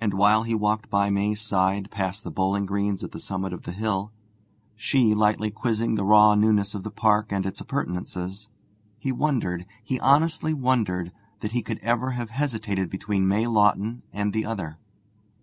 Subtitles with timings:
[0.00, 3.64] And while he walked by May's side past the bowling greens at the summit of
[3.64, 4.12] the hill,
[4.76, 8.48] she lightly quizzing the raw newness of the park and its appurtenances,
[8.98, 14.32] he wondered, he honestly wondered, that he could ever have hesitated between May Lawton and
[14.32, 14.78] the other.